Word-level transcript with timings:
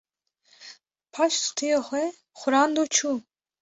Paş 1.13 1.33
stûyê 1.45 1.79
xwe 1.87 2.05
xurand 2.39 2.75
û 2.83 2.83
çû 2.95 3.11